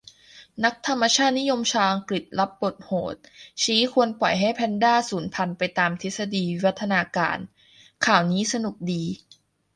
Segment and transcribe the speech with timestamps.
[0.63, 3.15] นักธรรมชาตินิยมชาวอังกฤษรับบทโหด
[3.61, 7.37] ชี้ควรปล่อยให้"แพนดา"สูญพันธุ์ไปตามทฤษฎีวิวัฒนาการ
[8.05, 9.03] ข่าวนี้สนุกดี